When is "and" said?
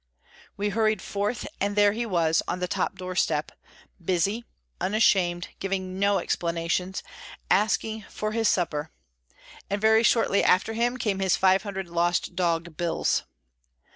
1.59-1.75, 9.69-9.79